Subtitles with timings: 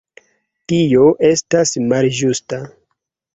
[0.71, 2.61] Tio estas malĝusta.